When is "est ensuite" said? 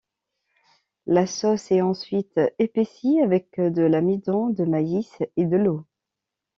1.71-2.39